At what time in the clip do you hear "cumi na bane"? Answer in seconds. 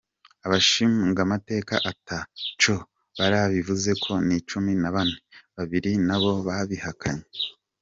4.49-5.17